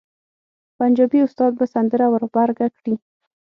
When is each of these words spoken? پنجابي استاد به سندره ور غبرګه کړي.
پنجابي 0.77 1.19
استاد 1.25 1.51
به 1.59 1.65
سندره 1.73 2.05
ور 2.09 2.23
غبرګه 2.29 2.67
کړي. 2.77 2.93